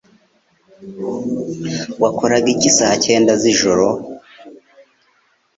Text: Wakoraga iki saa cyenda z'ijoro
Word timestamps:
Wakoraga 2.01 2.47
iki 2.55 2.69
saa 2.77 2.95
cyenda 3.05 3.31
z'ijoro 3.41 3.85